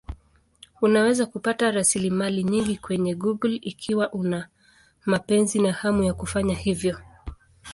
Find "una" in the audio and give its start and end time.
4.13-4.47